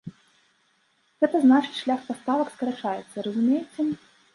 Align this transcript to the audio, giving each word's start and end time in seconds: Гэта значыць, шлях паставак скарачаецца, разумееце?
Гэта 1.25 1.43
значыць, 1.45 1.77
шлях 1.83 2.01
паставак 2.11 2.47
скарачаецца, 2.59 3.15
разумееце? 3.31 3.93